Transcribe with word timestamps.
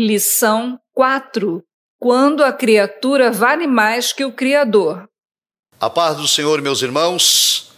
Lição 0.00 0.78
4: 0.94 1.60
Quando 1.98 2.44
a 2.44 2.52
criatura 2.52 3.32
vale 3.32 3.66
mais 3.66 4.12
que 4.12 4.24
o 4.24 4.30
Criador. 4.30 5.08
A 5.80 5.90
paz 5.90 6.16
do 6.16 6.28
Senhor, 6.28 6.62
meus 6.62 6.82
irmãos. 6.82 7.72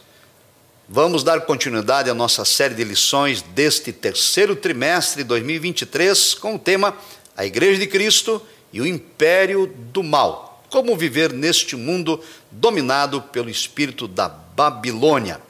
Vamos 0.86 1.24
dar 1.24 1.40
continuidade 1.46 2.10
à 2.10 2.14
nossa 2.14 2.44
série 2.44 2.74
de 2.74 2.84
lições 2.84 3.40
deste 3.40 3.90
terceiro 3.90 4.54
trimestre 4.54 5.22
de 5.22 5.28
2023 5.30 6.34
com 6.34 6.56
o 6.56 6.58
tema 6.58 6.94
A 7.34 7.46
Igreja 7.46 7.80
de 7.80 7.86
Cristo 7.86 8.42
e 8.70 8.82
o 8.82 8.86
Império 8.86 9.66
do 9.66 10.02
Mal. 10.02 10.62
Como 10.68 10.94
viver 10.98 11.32
neste 11.32 11.74
mundo 11.74 12.22
dominado 12.50 13.22
pelo 13.22 13.48
espírito 13.48 14.06
da 14.06 14.28
Babilônia. 14.28 15.40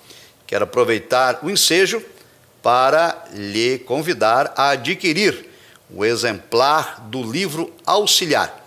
Quero 0.46 0.62
aproveitar 0.62 1.40
o 1.42 1.50
ensejo 1.50 2.00
para 2.62 3.24
lhe 3.32 3.80
convidar 3.80 4.54
a 4.56 4.70
adquirir 4.70 5.49
o 5.94 6.04
exemplar 6.04 7.00
do 7.08 7.22
livro 7.22 7.72
auxiliar. 7.84 8.66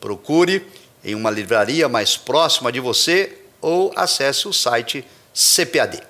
Procure 0.00 0.66
em 1.02 1.14
uma 1.14 1.30
livraria 1.30 1.88
mais 1.88 2.16
próxima 2.16 2.72
de 2.72 2.80
você 2.80 3.38
ou 3.60 3.92
acesse 3.96 4.48
o 4.48 4.52
site 4.52 5.04
CPAD. 5.34 6.02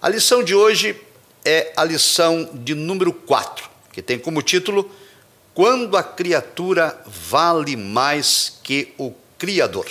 A 0.00 0.08
lição 0.08 0.44
de 0.44 0.54
hoje 0.54 1.00
é 1.44 1.72
a 1.76 1.84
lição 1.84 2.50
de 2.54 2.74
número 2.74 3.12
4, 3.12 3.68
que 3.92 4.02
tem 4.02 4.18
como 4.18 4.42
título 4.42 4.90
Quando 5.54 5.96
a 5.96 6.02
criatura 6.02 7.00
vale 7.06 7.76
mais 7.76 8.58
que 8.62 8.92
o 8.98 9.12
Criador. 9.38 9.86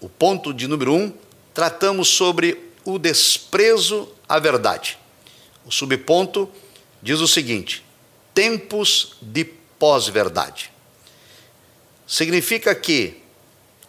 O 0.00 0.08
ponto 0.08 0.52
de 0.52 0.66
número 0.66 0.94
1, 0.94 1.12
tratamos 1.52 2.08
sobre 2.08 2.70
o 2.84 2.98
desprezo 2.98 4.08
à 4.28 4.38
verdade. 4.38 4.98
O 5.64 5.70
subponto 5.70 6.48
diz 7.02 7.20
o 7.20 7.28
seguinte: 7.28 7.84
tempos 8.40 9.16
de 9.20 9.44
pós-verdade. 9.44 10.72
Significa 12.06 12.74
que 12.74 13.22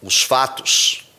os 0.01 0.21
fatos 0.21 1.09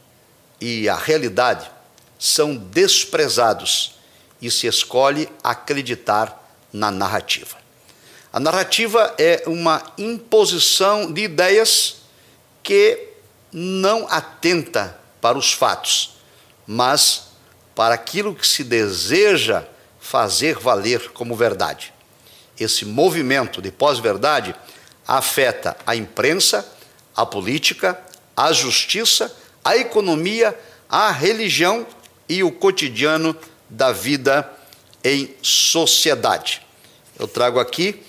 e 0.61 0.86
a 0.86 0.97
realidade 0.97 1.70
são 2.19 2.55
desprezados 2.55 3.94
e 4.38 4.50
se 4.50 4.66
escolhe 4.66 5.30
acreditar 5.42 6.47
na 6.70 6.91
narrativa. 6.91 7.56
A 8.30 8.38
narrativa 8.38 9.14
é 9.16 9.44
uma 9.47 9.83
imposição 9.97 11.10
de 11.10 11.22
ideias 11.22 12.03
que 12.62 13.14
não 13.50 14.06
atenta 14.10 14.98
para 15.22 15.38
os 15.38 15.55
fatos, 15.55 16.19
mas 16.66 17.28
para 17.75 17.94
aquilo 17.94 18.34
que 18.34 18.47
se 18.47 18.62
deseja 18.62 19.64
fazer 19.98 20.58
valer 20.58 21.12
como 21.12 21.34
verdade 21.34 21.94
esse 22.58 22.84
movimento 22.84 23.61
de 23.61 23.70
pós-verdade 23.70 24.55
afeta 25.06 25.77
a 25.86 25.97
imprensa, 25.97 26.67
a 27.14 27.27
política, 27.27 27.98
a 28.36 28.53
justiça, 28.53 29.34
a 29.64 29.77
economia, 29.77 30.59
a 30.89 31.11
religião 31.11 31.86
e 32.28 32.42
o 32.42 32.50
cotidiano 32.50 33.36
da 33.69 33.92
vida 33.92 34.50
em 35.05 35.34
sociedade. 35.42 36.62
Eu 37.19 37.27
trago 37.27 37.59
aqui 37.59 38.03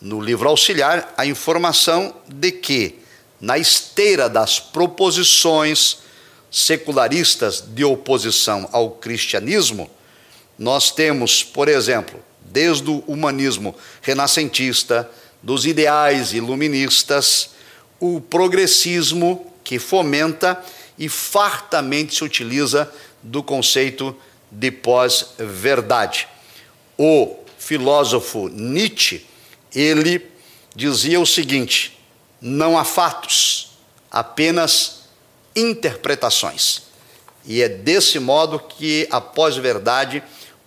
no 0.00 0.20
livro 0.20 0.48
auxiliar 0.48 1.12
a 1.16 1.26
informação 1.26 2.14
de 2.26 2.50
que, 2.52 2.98
na 3.40 3.58
esteira 3.58 4.28
das 4.28 4.58
proposições 4.58 5.98
secularistas 6.50 7.60
de 7.60 7.84
oposição 7.84 8.68
ao 8.72 8.90
cristianismo, 8.92 9.90
nós 10.58 10.90
temos, 10.90 11.44
por 11.44 11.68
exemplo, 11.68 12.22
desde 12.44 12.90
o 12.90 13.04
humanismo 13.06 13.74
renascentista, 14.02 15.10
dos 15.42 15.64
ideais 15.64 16.32
iluministas, 16.32 17.50
o 17.98 18.20
progressismo 18.20 19.52
que 19.64 19.78
fomenta 19.78 20.62
e 20.98 21.08
fartamente 21.08 22.14
se 22.14 22.24
utiliza 22.24 22.92
do 23.22 23.42
conceito 23.42 24.16
de 24.50 24.70
pós-verdade. 24.70 26.28
O 26.98 27.36
filósofo 27.58 28.48
Nietzsche, 28.48 29.26
ele 29.74 30.26
dizia 30.74 31.20
o 31.20 31.26
seguinte: 31.26 31.98
não 32.40 32.76
há 32.76 32.84
fatos, 32.84 33.78
apenas 34.10 35.04
interpretações. 35.54 36.82
E 37.44 37.62
é 37.62 37.68
desse 37.68 38.18
modo 38.18 38.58
que 38.58 39.08
a 39.10 39.20
pós-verdade 39.20 40.22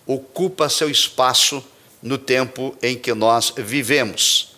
ocupa 0.06 0.68
seu 0.68 0.90
espaço 0.90 1.64
no 2.04 2.18
tempo 2.18 2.76
em 2.82 2.98
que 2.98 3.14
nós 3.14 3.50
vivemos. 3.56 4.54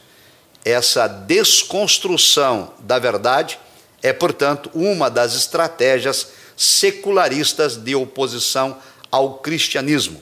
Essa 0.64 1.06
desconstrução 1.06 2.74
da 2.80 2.98
verdade 2.98 3.56
é, 4.02 4.12
portanto, 4.12 4.68
uma 4.74 5.08
das 5.08 5.34
estratégias 5.34 6.32
secularistas 6.56 7.76
de 7.76 7.94
oposição 7.94 8.76
ao 9.12 9.38
cristianismo. 9.38 10.20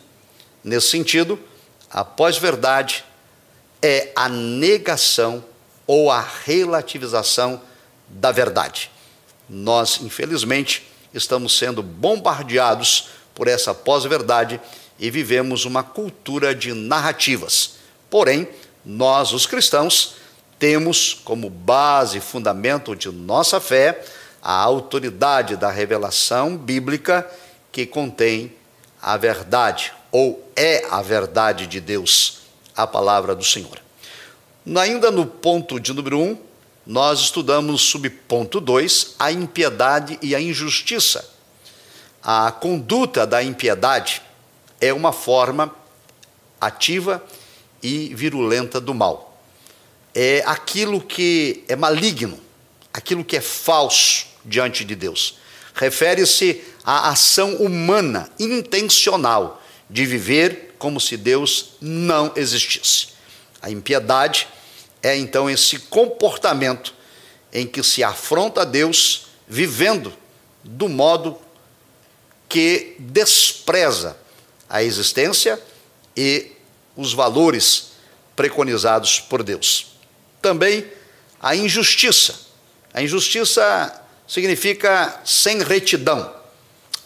Nesse 0.62 0.88
sentido, 0.88 1.40
a 1.90 2.04
pós-verdade 2.04 3.04
é 3.80 4.12
a 4.14 4.28
negação 4.28 5.42
ou 5.86 6.10
a 6.10 6.20
relativização 6.44 7.60
da 8.06 8.30
verdade. 8.30 8.90
Nós, 9.48 10.00
infelizmente, 10.02 10.86
estamos 11.14 11.56
sendo 11.56 11.82
bombardeados 11.82 13.08
por 13.34 13.48
essa 13.48 13.72
pós-verdade 13.72 14.60
e 14.98 15.10
vivemos 15.10 15.64
uma 15.64 15.82
cultura 15.82 16.54
de 16.54 16.72
narrativas. 16.72 17.76
Porém, 18.08 18.48
nós, 18.84 19.32
os 19.32 19.46
cristãos, 19.46 20.16
temos 20.58 21.14
como 21.24 21.50
base 21.50 22.18
e 22.18 22.20
fundamento 22.20 22.94
de 22.94 23.10
nossa 23.10 23.60
fé 23.60 24.04
a 24.42 24.52
autoridade 24.52 25.56
da 25.56 25.70
revelação 25.70 26.56
bíblica 26.56 27.28
que 27.72 27.86
contém 27.86 28.52
a 29.00 29.16
verdade, 29.16 29.92
ou 30.12 30.48
é 30.54 30.86
a 30.90 31.02
verdade 31.02 31.66
de 31.66 31.80
Deus, 31.80 32.42
a 32.76 32.86
palavra 32.86 33.34
do 33.34 33.44
Senhor. 33.44 33.80
Ainda 34.78 35.10
no 35.10 35.26
ponto 35.26 35.80
de 35.80 35.92
número 35.92 36.18
1, 36.18 36.22
um, 36.22 36.38
nós 36.86 37.20
estudamos 37.20 37.82
subponto 37.82 38.60
2, 38.60 39.16
a 39.18 39.32
impiedade 39.32 40.18
e 40.22 40.34
a 40.34 40.40
injustiça. 40.40 41.28
A 42.22 42.50
conduta 42.52 43.26
da 43.26 43.42
impiedade 43.42 44.22
é 44.84 44.92
uma 44.92 45.12
forma 45.12 45.74
ativa 46.60 47.24
e 47.82 48.14
virulenta 48.14 48.78
do 48.78 48.92
mal. 48.92 49.40
É 50.14 50.42
aquilo 50.44 51.00
que 51.00 51.64
é 51.68 51.74
maligno, 51.74 52.38
aquilo 52.92 53.24
que 53.24 53.38
é 53.38 53.40
falso 53.40 54.26
diante 54.44 54.84
de 54.84 54.94
Deus. 54.94 55.38
Refere-se 55.74 56.62
à 56.84 57.08
ação 57.08 57.56
humana 57.56 58.30
intencional 58.38 59.62
de 59.88 60.04
viver 60.04 60.74
como 60.78 61.00
se 61.00 61.16
Deus 61.16 61.76
não 61.80 62.30
existisse. 62.36 63.08
A 63.62 63.70
impiedade 63.70 64.46
é 65.02 65.16
então 65.16 65.48
esse 65.48 65.78
comportamento 65.78 66.94
em 67.50 67.66
que 67.66 67.82
se 67.82 68.04
afronta 68.04 68.60
a 68.60 68.64
Deus 68.64 69.28
vivendo 69.48 70.12
do 70.62 70.90
modo 70.90 71.38
que 72.48 72.96
despreza 72.98 74.23
a 74.68 74.82
existência 74.82 75.60
e 76.16 76.52
os 76.96 77.12
valores 77.12 77.92
preconizados 78.36 79.20
por 79.20 79.42
Deus. 79.42 79.94
Também 80.40 80.86
a 81.40 81.54
injustiça. 81.54 82.34
A 82.92 83.02
injustiça 83.02 84.02
significa 84.26 85.20
sem 85.24 85.62
retidão, 85.62 86.34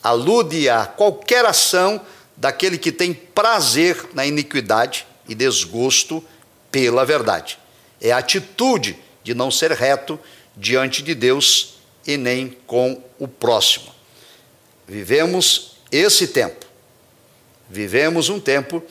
alude 0.03 0.69
a 0.69 0.87
qualquer 0.87 1.45
ação 1.45 2.01
daquele 2.37 2.79
que 2.79 2.93
tem 2.93 3.13
prazer 3.13 4.11
na 4.15 4.25
iniquidade 4.25 5.07
e 5.29 5.35
desgosto 5.35 6.25
pela 6.71 7.05
verdade. 7.05 7.59
É 8.01 8.13
a 8.13 8.19
atitude 8.19 8.97
de 9.25 9.35
não 9.35 9.51
ser 9.51 9.73
reto 9.73 10.19
diante 10.57 11.03
de 11.03 11.15
Deus 11.15 11.79
e 12.07 12.17
nem 12.17 12.57
com 12.67 13.03
o 13.19 13.27
próximo. 13.27 13.93
Vivemos 14.87 15.77
esse 15.91 16.29
tempo 16.29 16.68
Vivemos 17.69 18.29
um 18.29 18.41
tempo 18.41 18.83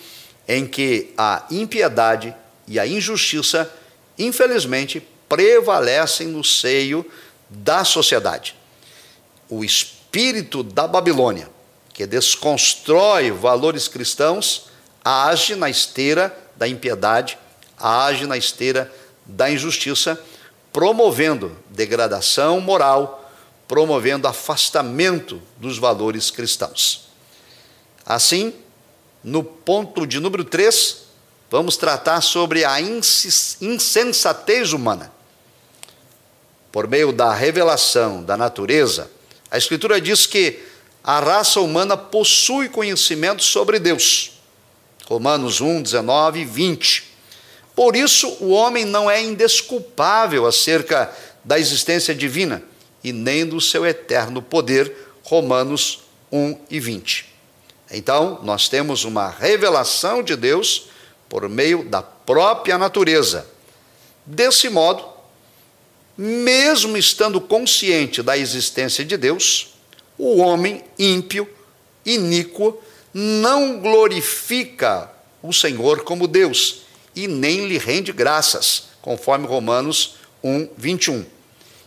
em 0.47 0.65
que 0.65 1.13
a 1.17 1.45
impiedade 1.49 2.33
e 2.67 2.79
a 2.79 2.85
injustiça, 2.85 3.71
infelizmente, 4.17 5.05
prevalecem 5.27 6.27
no 6.27 6.43
seio 6.43 7.05
da 7.49 7.83
sociedade. 7.83 8.55
O 9.49 9.63
espírito 9.63 10.63
da 10.63 10.87
Babilônia, 10.87 11.49
que 11.93 12.05
desconstrói 12.05 13.31
valores 13.31 13.87
cristãos, 13.87 14.67
age 15.03 15.55
na 15.55 15.69
esteira 15.69 16.37
da 16.55 16.67
impiedade, 16.67 17.37
age 17.77 18.25
na 18.25 18.37
esteira 18.37 18.91
da 19.25 19.49
injustiça, 19.49 20.21
promovendo 20.71 21.57
degradação 21.69 22.61
moral, 22.61 23.31
promovendo 23.67 24.27
afastamento 24.27 25.41
dos 25.57 25.77
valores 25.77 26.31
cristãos. 26.31 27.07
Assim, 28.05 28.53
no 29.27 29.43
ponto 29.43 30.07
de 30.07 30.21
número 30.21 30.45
3, 30.45 30.99
vamos 31.51 31.75
tratar 31.75 32.21
sobre 32.21 32.63
a 32.63 32.79
insensatez 32.79 34.71
humana. 34.71 35.11
Por 36.71 36.87
meio 36.87 37.11
da 37.11 37.33
revelação 37.33 38.23
da 38.23 38.37
natureza, 38.37 39.11
a 39.51 39.57
Escritura 39.57 39.99
diz 39.99 40.25
que 40.25 40.63
a 41.03 41.19
raça 41.19 41.59
humana 41.59 41.97
possui 41.97 42.69
conhecimento 42.69 43.43
sobre 43.43 43.79
Deus. 43.79 44.39
Romanos 45.05 45.59
1, 45.59 45.81
19 45.81 46.39
e 46.39 46.45
20. 46.45 47.03
Por 47.75 47.97
isso, 47.97 48.29
o 48.39 48.51
homem 48.51 48.85
não 48.85 49.11
é 49.11 49.21
indesculpável 49.21 50.47
acerca 50.47 51.13
da 51.43 51.59
existência 51.59 52.15
divina 52.15 52.63
e 53.03 53.11
nem 53.11 53.45
do 53.45 53.59
seu 53.59 53.85
eterno 53.85 54.41
poder. 54.41 54.95
Romanos 55.21 55.99
1 56.31 56.59
e 56.69 56.79
20. 56.79 57.36
Então, 57.91 58.39
nós 58.43 58.67
temos 58.67 59.05
uma 59.05 59.29
revelação 59.29 60.21
de 60.21 60.35
Deus 60.35 60.87
por 61.29 61.47
meio 61.47 61.83
da 61.85 62.01
própria 62.01 62.77
natureza. 62.77 63.47
Desse 64.25 64.69
modo, 64.69 65.05
mesmo 66.17 66.97
estando 66.97 67.39
consciente 67.39 68.21
da 68.21 68.37
existência 68.37 69.05
de 69.05 69.15
Deus, 69.15 69.75
o 70.17 70.37
homem 70.37 70.83
ímpio, 70.97 71.47
iníquo, 72.05 72.81
não 73.13 73.79
glorifica 73.79 75.11
o 75.41 75.53
Senhor 75.53 76.03
como 76.03 76.27
Deus 76.27 76.81
e 77.15 77.27
nem 77.27 77.67
lhe 77.67 77.77
rende 77.77 78.11
graças, 78.11 78.89
conforme 79.01 79.47
Romanos 79.47 80.15
1, 80.43 80.69
21. 80.77 81.25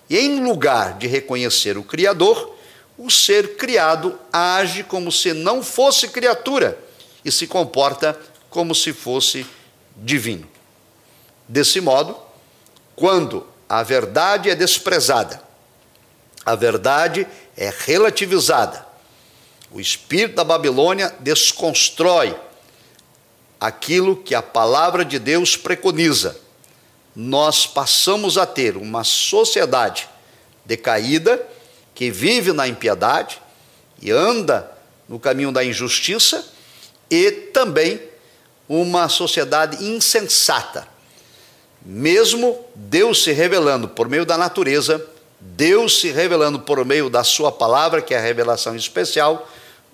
E 0.08 0.19
em 0.19 0.43
lugar 0.44 0.99
de 0.99 1.06
reconhecer 1.06 1.76
o 1.76 1.82
Criador, 1.82 2.56
o 3.02 3.11
ser 3.11 3.56
criado 3.56 4.20
age 4.31 4.85
como 4.85 5.11
se 5.11 5.32
não 5.32 5.62
fosse 5.62 6.08
criatura 6.08 6.79
e 7.25 7.32
se 7.32 7.47
comporta 7.47 8.20
como 8.50 8.75
se 8.75 8.93
fosse 8.93 9.47
divino. 9.97 10.47
Desse 11.49 11.81
modo, 11.81 12.14
quando 12.94 13.47
a 13.67 13.82
verdade 13.82 14.50
é 14.50 14.55
desprezada, 14.55 15.43
a 16.44 16.55
verdade 16.55 17.26
é 17.56 17.73
relativizada, 17.87 18.87
o 19.70 19.81
espírito 19.81 20.35
da 20.35 20.44
Babilônia 20.44 21.14
desconstrói 21.20 22.37
aquilo 23.58 24.14
que 24.14 24.35
a 24.35 24.43
palavra 24.43 25.06
de 25.06 25.19
Deus 25.19 25.56
preconiza. 25.56 26.38
Nós 27.17 27.67
passamos 27.67 28.37
a 28.37 28.44
ter 28.44 28.76
uma 28.76 29.05
sociedade 29.05 30.06
decaída 30.67 31.49
que 32.00 32.11
vive 32.11 32.55
na 32.55 32.67
impiedade 32.67 33.43
e 34.00 34.11
anda 34.11 34.73
no 35.06 35.20
caminho 35.20 35.52
da 35.52 35.62
injustiça 35.62 36.50
e 37.11 37.31
também 37.31 38.00
uma 38.67 39.06
sociedade 39.11 39.85
insensata. 39.85 40.88
Mesmo 41.85 42.58
Deus 42.75 43.23
se 43.23 43.32
revelando 43.32 43.87
por 43.87 44.08
meio 44.08 44.25
da 44.25 44.38
natureza, 44.38 45.06
Deus 45.38 46.00
se 46.00 46.11
revelando 46.11 46.61
por 46.61 46.82
meio 46.87 47.11
da 47.11 47.23
Sua 47.23 47.52
palavra, 47.52 48.00
que 48.00 48.14
é 48.14 48.17
a 48.17 48.23
revelação 48.23 48.75
especial, 48.75 49.47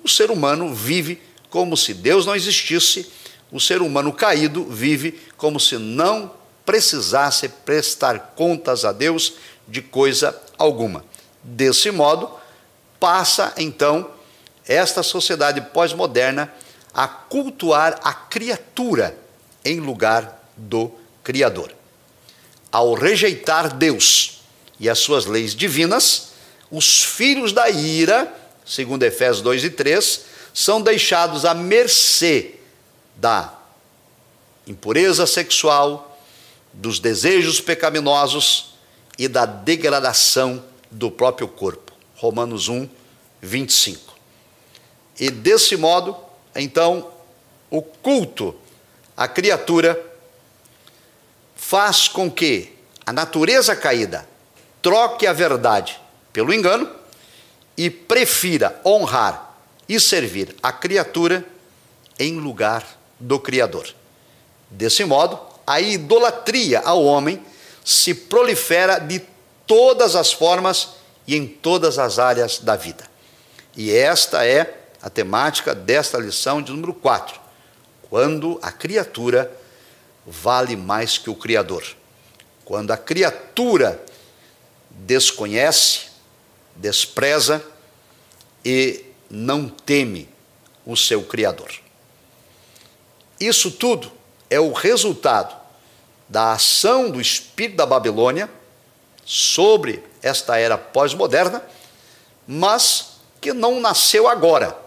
o 0.05 0.09
ser 0.09 0.31
humano 0.31 0.73
vive 0.73 1.21
como 1.51 1.77
se 1.77 1.93
Deus 1.93 2.25
não 2.25 2.37
existisse, 2.37 3.11
o 3.51 3.59
ser 3.59 3.83
humano 3.83 4.13
caído 4.13 4.63
vive 4.63 5.21
como 5.37 5.59
se 5.59 5.77
não 5.77 6.31
precisasse 6.65 7.49
prestar 7.49 8.35
contas 8.37 8.85
a 8.85 8.93
Deus 8.93 9.33
de 9.67 9.83
coisa 9.83 10.41
alguma. 10.57 11.05
Desse 11.49 11.93
modo, 11.93 12.29
passa 12.99 13.55
então 13.57 14.11
esta 14.67 15.01
sociedade 15.01 15.61
pós-moderna 15.61 16.53
a 16.93 17.07
cultuar 17.07 18.01
a 18.03 18.13
criatura 18.13 19.17
em 19.65 19.79
lugar 19.79 20.51
do 20.57 20.91
Criador. 21.23 21.73
Ao 22.73 22.95
rejeitar 22.95 23.73
Deus 23.73 24.41
e 24.81 24.91
as 24.91 24.99
suas 24.99 25.27
leis 25.27 25.55
divinas, 25.55 26.31
os 26.69 27.05
filhos 27.05 27.53
da 27.53 27.71
ira, 27.71 28.35
segundo 28.67 29.05
Efésios 29.05 29.41
2 29.43 29.65
e 29.65 29.71
3, 29.71 30.25
são 30.53 30.83
deixados 30.83 31.45
à 31.45 31.55
mercê 31.55 32.57
da 33.15 33.55
impureza 34.67 35.29
sexual, 35.29 36.19
dos 36.73 36.99
desejos 36.99 37.61
pecaminosos 37.61 38.75
e 39.17 39.29
da 39.29 39.47
degradação 39.47 40.63
do 40.91 41.11
próprio 41.11 41.49
corpo. 41.49 41.93
Romanos 42.17 42.69
1, 42.69 42.89
25. 43.41 44.15
E 45.19 45.31
desse 45.31 45.77
modo, 45.77 46.17
então, 46.55 47.11
o 47.71 47.83
culto 47.83 48.55
à 49.17 49.27
criatura 49.27 50.01
faz 51.55 52.09
com 52.09 52.31
que 52.31 52.73
a 53.05 53.13
natureza 53.13 53.75
caída 53.75 54.29
troque 54.83 55.27
a 55.27 55.33
verdade 55.33 56.01
pelo 56.33 56.53
engano 56.53 56.91
e 57.77 57.91
prefira 57.91 58.81
honrar 58.85 59.57
e 59.89 59.99
servir 60.01 60.55
a 60.63 60.73
criatura 60.73 61.45
em 62.19 62.39
lugar 62.39 62.87
do 63.19 63.39
Criador. 63.39 63.87
Desse 64.71 65.05
modo, 65.05 65.39
a 65.67 65.81
idolatria 65.81 66.81
ao 66.81 67.05
homem 67.05 67.43
se 67.85 68.15
prolifera 68.15 68.99
de 68.99 69.21
todas 69.67 70.15
as 70.15 70.33
formas 70.33 70.91
e 71.27 71.37
em 71.37 71.47
todas 71.47 71.99
as 71.99 72.19
áreas 72.19 72.59
da 72.59 72.77
vida. 72.77 73.05
E 73.77 73.93
esta 73.93 74.47
é 74.47 74.87
a 75.03 75.11
temática 75.11 75.75
desta 75.75 76.19
lição 76.19 76.63
de 76.63 76.73
número 76.73 76.95
4. 76.95 77.39
Quando 78.09 78.59
a 78.63 78.71
criatura 78.73 79.51
vale 80.27 80.77
mais 80.77 81.19
que 81.19 81.31
o 81.31 81.35
Criador. 81.35 81.85
Quando 82.65 82.91
a 82.91 82.97
criatura 82.97 84.03
desconhece, 84.91 86.07
despreza 86.75 87.65
e 88.65 89.05
não 89.31 89.69
teme 89.69 90.29
o 90.85 90.97
seu 90.97 91.23
Criador. 91.23 91.71
Isso 93.39 93.71
tudo 93.71 94.11
é 94.51 94.59
o 94.59 94.73
resultado 94.73 95.55
da 96.29 96.53
ação 96.53 97.11
do 97.11 97.21
espírito 97.21 97.77
da 97.77 97.87
Babilônia 97.87 98.51
sobre 99.27 100.05
esta 100.23 100.57
era 100.57 100.79
pós-moderna, 100.79 101.61
mas 102.47 103.17
que 103.41 103.53
não 103.53 103.81
nasceu 103.81 104.29
agora 104.29 104.79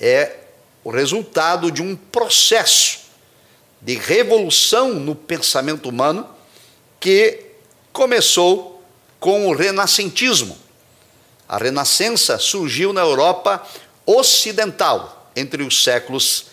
é 0.00 0.36
o 0.84 0.90
resultado 0.90 1.70
de 1.70 1.82
um 1.82 1.96
processo 1.96 3.00
de 3.80 3.96
revolução 3.96 4.94
no 4.94 5.14
pensamento 5.14 5.88
humano 5.88 6.28
que 7.00 7.44
começou 7.92 8.82
com 9.18 9.48
o 9.48 9.54
renascentismo. 9.54 10.56
A 11.48 11.58
renascença 11.58 12.38
surgiu 12.38 12.92
na 12.92 13.00
Europa 13.00 13.66
ocidental 14.06 15.30
entre 15.34 15.62
os 15.62 15.82
séculos 15.82 16.46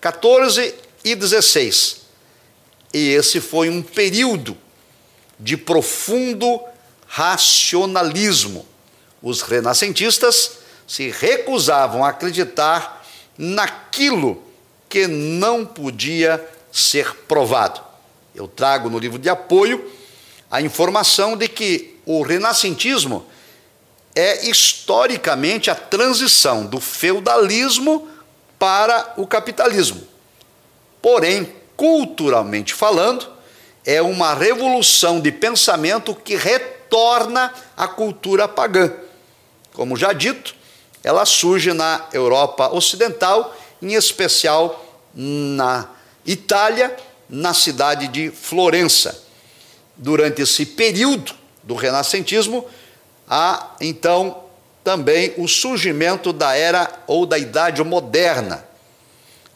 14 0.00 0.74
e 1.04 1.14
16. 1.14 2.00
E 2.94 3.08
esse 3.10 3.40
foi 3.40 3.68
um 3.68 3.82
período 3.82 4.56
de 5.38 5.56
profundo 5.56 6.60
racionalismo. 7.16 8.66
Os 9.22 9.40
renascentistas 9.40 10.58
se 10.86 11.08
recusavam 11.08 12.04
a 12.04 12.10
acreditar 12.10 13.02
naquilo 13.38 14.42
que 14.86 15.06
não 15.06 15.64
podia 15.64 16.46
ser 16.70 17.14
provado. 17.26 17.80
Eu 18.34 18.46
trago 18.46 18.90
no 18.90 18.98
livro 18.98 19.18
de 19.18 19.30
apoio 19.30 19.90
a 20.50 20.60
informação 20.60 21.38
de 21.38 21.48
que 21.48 21.98
o 22.04 22.20
renascentismo 22.20 23.24
é 24.14 24.46
historicamente 24.46 25.70
a 25.70 25.74
transição 25.74 26.66
do 26.66 26.78
feudalismo 26.78 28.10
para 28.58 29.14
o 29.16 29.26
capitalismo. 29.26 30.06
Porém, 31.00 31.50
culturalmente 31.78 32.74
falando, 32.74 33.26
é 33.86 34.02
uma 34.02 34.34
revolução 34.34 35.18
de 35.18 35.32
pensamento 35.32 36.14
que 36.14 36.36
retorna 36.86 37.52
à 37.76 37.88
cultura 37.88 38.46
pagã. 38.46 38.92
Como 39.74 39.96
já 39.96 40.12
dito, 40.12 40.54
ela 41.02 41.26
surge 41.26 41.72
na 41.72 42.06
Europa 42.12 42.68
Ocidental, 42.72 43.54
em 43.82 43.94
especial 43.94 44.84
na 45.14 45.88
Itália, 46.24 46.96
na 47.28 47.52
cidade 47.52 48.08
de 48.08 48.30
Florença. 48.30 49.22
Durante 49.96 50.42
esse 50.42 50.64
período 50.64 51.32
do 51.62 51.74
renascentismo, 51.74 52.64
há 53.28 53.74
então 53.80 54.44
também 54.84 55.34
o 55.36 55.48
surgimento 55.48 56.32
da 56.32 56.56
era 56.56 56.88
ou 57.06 57.26
da 57.26 57.38
idade 57.38 57.82
moderna. 57.82 58.64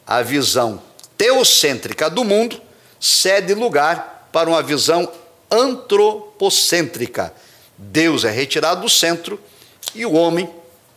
A 0.05 0.21
visão 0.21 0.81
teocêntrica 1.17 2.09
do 2.09 2.23
mundo 2.23 2.59
cede 2.99 3.53
lugar 3.53 4.27
para 4.31 4.49
uma 4.49 4.61
visão 4.61 5.09
antropocêntrica. 5.51 7.33
Deus 7.77 8.23
é 8.23 8.31
retirado 8.31 8.81
do 8.81 8.89
centro 8.89 9.39
e 9.93 10.05
o 10.05 10.13
homem 10.13 10.49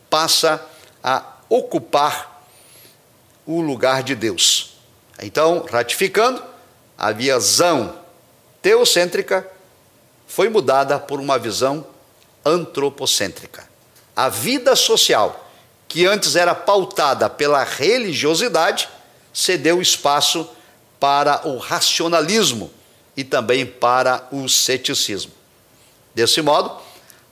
passa 0.09 0.65
a 1.03 1.23
ocupar 1.49 2.43
o 3.45 3.59
lugar 3.59 4.01
de 4.01 4.15
Deus. 4.15 4.77
Então, 5.21 5.65
ratificando, 5.69 6.41
a 6.97 7.11
visão 7.11 7.99
teocêntrica 8.61 9.45
foi 10.27 10.49
mudada 10.49 10.97
por 10.97 11.19
uma 11.19 11.37
visão 11.37 11.85
antropocêntrica. 12.43 13.67
A 14.15 14.29
vida 14.29 14.75
social, 14.75 15.49
que 15.87 16.05
antes 16.05 16.35
era 16.35 16.55
pautada 16.55 17.29
pela 17.29 17.63
religiosidade, 17.63 18.87
cedeu 19.33 19.81
espaço 19.81 20.49
para 20.99 21.47
o 21.47 21.57
racionalismo 21.57 22.71
e 23.15 23.23
também 23.23 23.65
para 23.65 24.27
o 24.31 24.47
ceticismo. 24.49 25.31
Desse 26.13 26.41
modo, 26.41 26.71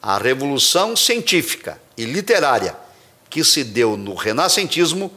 a 0.01 0.17
revolução 0.17 0.95
científica 0.95 1.81
e 1.97 2.05
literária 2.05 2.75
que 3.29 3.43
se 3.43 3.63
deu 3.63 3.97
no 3.97 4.13
renascentismo 4.13 5.11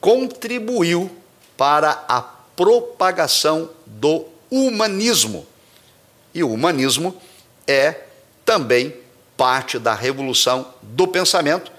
contribuiu 0.00 1.10
para 1.56 2.04
a 2.08 2.22
propagação 2.22 3.70
do 3.84 4.24
humanismo. 4.50 5.46
E 6.32 6.42
o 6.42 6.52
humanismo 6.52 7.14
é 7.66 8.04
também 8.44 8.94
parte 9.36 9.78
da 9.78 9.94
revolução 9.94 10.74
do 10.82 11.06
pensamento, 11.06 11.72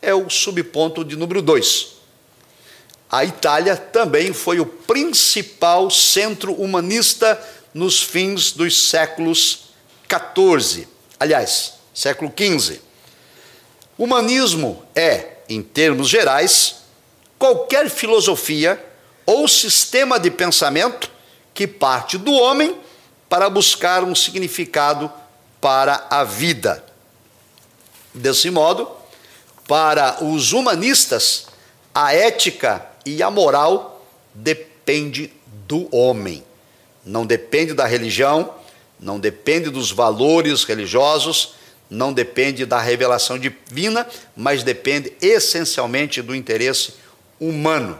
é 0.00 0.14
o 0.14 0.28
subponto 0.28 1.04
de 1.04 1.16
número 1.16 1.42
2. 1.42 1.97
A 3.10 3.24
Itália 3.24 3.74
também 3.74 4.34
foi 4.34 4.60
o 4.60 4.66
principal 4.66 5.90
centro 5.90 6.52
humanista 6.52 7.40
nos 7.72 8.02
fins 8.02 8.52
dos 8.52 8.88
séculos 8.88 9.70
14, 10.06 10.86
aliás, 11.18 11.74
século 11.94 12.30
15. 12.30 12.82
Humanismo 13.96 14.82
é, 14.94 15.38
em 15.48 15.62
termos 15.62 16.08
gerais, 16.08 16.76
qualquer 17.38 17.88
filosofia 17.88 18.84
ou 19.24 19.48
sistema 19.48 20.18
de 20.18 20.30
pensamento 20.30 21.10
que 21.54 21.66
parte 21.66 22.18
do 22.18 22.32
homem 22.32 22.78
para 23.28 23.48
buscar 23.48 24.04
um 24.04 24.14
significado 24.14 25.10
para 25.60 26.06
a 26.10 26.24
vida. 26.24 26.84
Desse 28.12 28.50
modo, 28.50 28.90
para 29.66 30.22
os 30.24 30.52
humanistas, 30.52 31.46
a 31.94 32.14
ética 32.14 32.87
e 33.16 33.22
a 33.22 33.30
moral 33.30 34.04
depende 34.34 35.32
do 35.66 35.88
homem. 35.94 36.44
Não 37.04 37.24
depende 37.24 37.72
da 37.72 37.86
religião, 37.86 38.52
não 39.00 39.18
depende 39.18 39.70
dos 39.70 39.90
valores 39.90 40.64
religiosos, 40.64 41.54
não 41.88 42.12
depende 42.12 42.66
da 42.66 42.78
revelação 42.80 43.38
divina, 43.38 44.06
mas 44.36 44.62
depende 44.62 45.12
essencialmente 45.22 46.20
do 46.20 46.34
interesse 46.34 46.94
humano. 47.40 47.98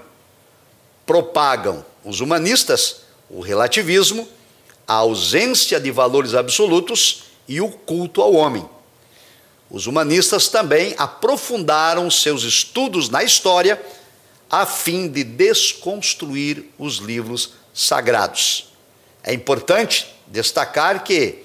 Propagam 1.07 1.85
os 2.05 2.21
humanistas 2.21 3.09
o 3.31 3.41
relativismo, 3.41 4.27
a 4.87 4.95
ausência 4.95 5.79
de 5.79 5.91
valores 5.91 6.35
absolutos 6.35 7.25
e 7.47 7.61
o 7.61 7.69
culto 7.69 8.23
ao 8.23 8.35
homem. 8.35 8.69
Os 9.71 9.87
humanistas 9.87 10.49
também 10.49 10.95
aprofundaram 10.97 12.11
seus 12.11 12.43
estudos 12.43 13.11
na 13.11 13.23
história 13.23 13.81
a 14.51 14.65
fim 14.65 15.09
de 15.09 15.25
desconstruir 15.25 16.65
os 16.79 16.97
livros 16.97 17.53
sagrados. 17.75 18.73
É 19.23 19.33
importante 19.33 20.07
destacar 20.27 21.05
que, 21.05 21.45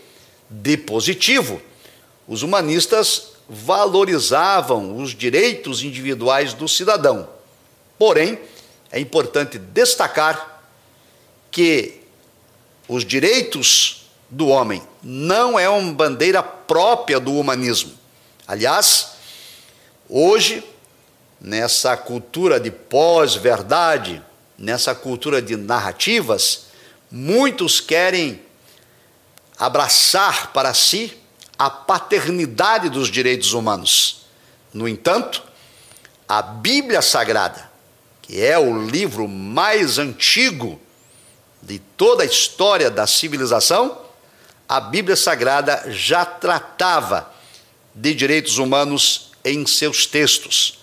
de 0.50 0.78
positivo, 0.78 1.62
os 2.28 2.44
humanistas 2.44 3.34
valorizavam 3.50 4.98
os 4.98 5.14
direitos 5.14 5.84
individuais 5.84 6.54
do 6.54 6.68
cidadão. 6.68 7.30
Porém, 7.98 8.40
é 8.92 9.00
importante 9.00 9.58
destacar 9.58 10.64
que 11.52 12.02
os 12.88 13.06
direitos 13.06 14.06
do 14.30 14.48
homem 14.48 14.82
não 15.02 15.60
é 15.60 15.70
uma 15.70 15.94
bandeira 15.94 16.42
própria 16.42 17.20
do 17.20 17.34
humanismo. 17.34 17.94
Aliás, 18.48 19.12
hoje, 20.10 20.64
nessa 21.44 21.98
cultura 21.98 22.58
de 22.58 22.72
pós-verdade, 22.72 24.24
nessa 24.58 24.96
cultura 24.96 25.42
de 25.42 25.58
narrativas, 25.58 26.68
muitos 27.12 27.82
querem 27.82 28.42
abraçar 29.60 30.54
para 30.54 30.74
si 30.74 31.18
a 31.60 31.70
paternidade 31.70 32.90
dos 32.90 33.10
direitos 33.10 33.52
humanos. 33.52 34.26
No 34.74 34.88
entanto, 34.88 35.44
a 36.28 36.42
Bíblia 36.42 37.02
Sagrada, 37.02 37.70
que 38.22 38.42
é 38.42 38.58
o 38.58 38.88
livro 38.88 39.28
mais 39.28 40.00
antigo 40.00 40.80
de 41.62 41.78
toda 41.78 42.24
a 42.24 42.26
história 42.26 42.90
da 42.90 43.06
civilização, 43.06 44.02
a 44.68 44.80
Bíblia 44.80 45.16
Sagrada 45.16 45.84
já 45.90 46.26
tratava 46.26 47.32
de 47.94 48.16
direitos 48.16 48.58
humanos 48.58 49.32
em 49.44 49.66
seus 49.68 50.06
textos. 50.06 50.83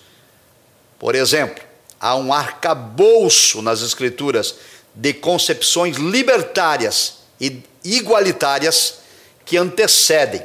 Por 1.01 1.15
exemplo, 1.15 1.63
há 1.99 2.15
um 2.15 2.31
arcabouço 2.31 3.59
nas 3.59 3.81
Escrituras 3.81 4.53
de 4.93 5.13
concepções 5.13 5.97
libertárias 5.97 7.21
e 7.39 7.63
igualitárias 7.83 8.99
que 9.43 9.57
antecedem 9.57 10.43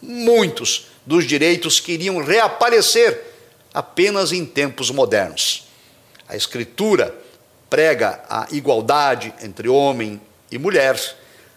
muitos 0.00 0.86
dos 1.04 1.24
direitos 1.24 1.80
que 1.80 1.90
iriam 1.90 2.22
reaparecer 2.22 3.20
apenas 3.74 4.30
em 4.30 4.46
tempos 4.46 4.92
modernos. 4.92 5.66
A 6.28 6.36
Escritura 6.36 7.12
prega 7.68 8.22
a 8.30 8.46
igualdade 8.52 9.34
entre 9.42 9.68
homem 9.68 10.20
e 10.52 10.56
mulher. 10.56 10.96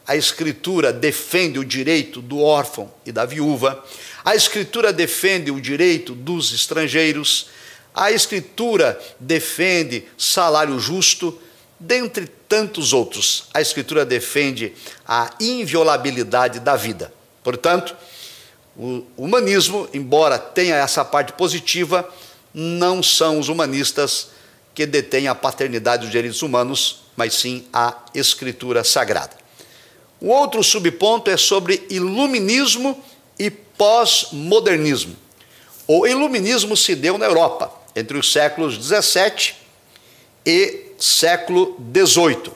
A 0.08 0.16
Escritura 0.16 0.92
defende 0.92 1.60
o 1.60 1.64
direito 1.64 2.20
do 2.20 2.42
órfão 2.42 2.92
e 3.06 3.12
da 3.12 3.28
viúva. 3.28 3.86
A 4.26 4.36
Escritura 4.36 4.92
defende 4.92 5.52
o 5.52 5.62
direito 5.62 6.16
dos 6.16 6.52
estrangeiros. 6.52 7.59
A 7.94 8.12
Escritura 8.12 9.00
defende 9.20 10.06
salário 10.18 10.80
justo, 10.80 11.40
dentre 11.80 12.28
tantos 12.48 12.94
outros. 12.94 13.46
A 13.54 13.62
Escritura 13.62 14.06
defende 14.06 14.74
a 15.08 15.32
inviolabilidade 15.40 16.60
da 16.60 16.76
vida. 16.76 17.14
Portanto, 17.44 17.96
o 18.78 19.04
humanismo, 19.18 19.88
embora 19.94 20.38
tenha 20.38 20.76
essa 20.76 21.04
parte 21.04 21.34
positiva, 21.34 22.08
não 22.54 23.02
são 23.02 23.40
os 23.40 23.50
humanistas 23.50 24.30
que 24.74 24.86
detêm 24.86 25.28
a 25.28 25.36
paternidade 25.36 26.04
dos 26.04 26.12
direitos 26.12 26.42
humanos, 26.42 27.02
mas 27.16 27.34
sim 27.34 27.66
a 27.74 27.96
Escritura 28.14 28.84
Sagrada. 28.84 29.36
O 30.22 30.30
outro 30.30 30.64
subponto 30.64 31.32
é 31.32 31.38
sobre 31.38 31.86
iluminismo 31.90 33.02
e 33.38 33.50
pós-modernismo. 33.50 35.16
O 35.88 36.06
iluminismo 36.06 36.76
se 36.78 36.94
deu 36.94 37.18
na 37.18 37.26
Europa 37.26 37.79
entre 37.96 38.18
os 38.18 38.32
séculos 38.32 38.78
17 38.78 39.56
e 40.46 40.94
século 40.98 41.76
18. 41.80 42.52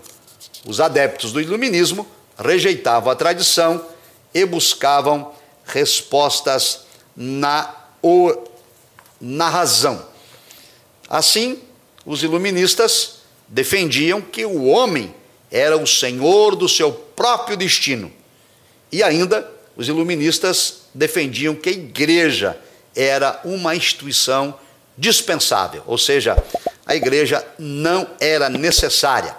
Os 0.65 0.79
adeptos 0.79 1.31
do 1.31 1.41
iluminismo 1.41 2.07
rejeitavam 2.37 3.11
a 3.11 3.15
tradição 3.15 3.85
e 4.33 4.45
buscavam 4.45 5.33
respostas 5.65 6.81
na, 7.15 7.73
na 9.19 9.49
razão. 9.49 10.05
Assim, 11.09 11.61
os 12.05 12.23
iluministas 12.23 13.19
defendiam 13.47 14.21
que 14.21 14.45
o 14.45 14.65
homem 14.65 15.13
era 15.51 15.77
o 15.77 15.85
senhor 15.85 16.55
do 16.55 16.67
seu 16.67 16.91
próprio 16.91 17.55
destino. 17.55 18.11
E 18.91 19.03
ainda, 19.03 19.49
os 19.75 19.87
iluministas 19.87 20.83
defendiam 20.93 21.55
que 21.55 21.69
a 21.69 21.73
igreja 21.73 22.59
era 22.95 23.39
uma 23.43 23.75
instituição 23.75 24.57
dispensável, 24.97 25.83
ou 25.85 25.97
seja, 25.97 26.35
a 26.85 26.95
igreja 26.95 27.45
não 27.57 28.07
era 28.19 28.49
necessária, 28.49 29.35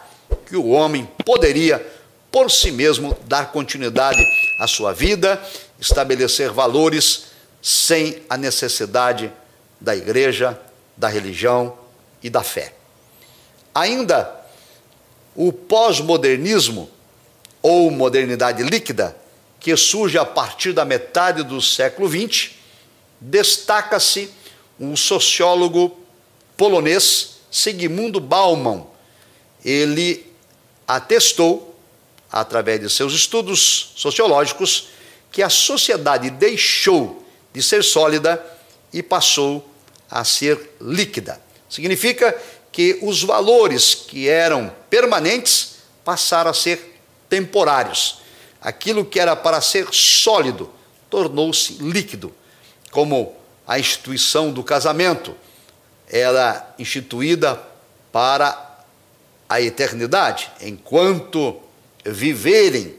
que 0.46 0.56
o 0.56 0.68
homem 0.68 1.08
poderia 1.24 1.84
por 2.30 2.50
si 2.50 2.72
mesmo 2.72 3.16
dar 3.26 3.52
continuidade 3.52 4.20
à 4.60 4.66
sua 4.66 4.92
vida 4.92 5.40
estabelecer 5.78 6.50
valores 6.50 7.26
sem 7.62 8.22
a 8.28 8.36
necessidade 8.36 9.32
da 9.80 9.94
igreja, 9.94 10.58
da 10.96 11.08
religião 11.08 11.78
e 12.22 12.28
da 12.28 12.42
fé. 12.42 12.74
Ainda 13.74 14.30
o 15.34 15.52
pós-modernismo 15.52 16.90
ou 17.62 17.90
modernidade 17.90 18.62
líquida, 18.62 19.16
que 19.58 19.74
surge 19.76 20.18
a 20.18 20.24
partir 20.24 20.72
da 20.72 20.84
metade 20.84 21.42
do 21.42 21.60
século 21.60 22.08
XX, 22.08 22.50
destaca-se 23.20 24.30
um 24.78 24.96
sociólogo 24.96 25.96
polonês, 26.56 27.40
Sigmundo 27.50 28.20
Bauman. 28.20 28.86
Ele 29.64 30.26
atestou, 30.86 31.74
através 32.30 32.80
de 32.80 32.90
seus 32.90 33.12
estudos 33.14 33.92
sociológicos, 33.96 34.88
que 35.30 35.42
a 35.42 35.48
sociedade 35.48 36.30
deixou 36.30 37.24
de 37.52 37.62
ser 37.62 37.82
sólida 37.82 38.44
e 38.92 39.02
passou 39.02 39.68
a 40.10 40.24
ser 40.24 40.76
líquida. 40.80 41.40
Significa 41.68 42.36
que 42.70 42.98
os 43.02 43.22
valores 43.22 43.94
que 43.94 44.28
eram 44.28 44.72
permanentes 44.90 45.76
passaram 46.04 46.50
a 46.50 46.54
ser 46.54 47.00
temporários. 47.28 48.18
Aquilo 48.60 49.04
que 49.04 49.18
era 49.18 49.34
para 49.36 49.60
ser 49.60 49.88
sólido 49.92 50.70
tornou-se 51.08 51.74
líquido, 51.74 52.34
como 52.90 53.34
a 53.66 53.78
instituição 53.78 54.52
do 54.52 54.62
casamento 54.62 55.34
era 56.08 56.74
instituída 56.78 57.60
para 58.12 58.78
a 59.48 59.60
eternidade, 59.60 60.50
enquanto 60.60 61.60
viverem. 62.04 62.96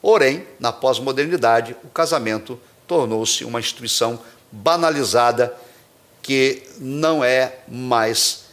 Porém, 0.00 0.46
na 0.58 0.72
pós-modernidade, 0.72 1.76
o 1.84 1.88
casamento 1.88 2.58
tornou-se 2.86 3.44
uma 3.44 3.60
instituição 3.60 4.18
banalizada 4.50 5.54
que 6.20 6.62
não 6.78 7.22
é 7.22 7.58
mais 7.68 8.44